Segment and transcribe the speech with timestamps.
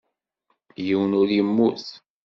[0.85, 1.85] Yiwen ur yemmut.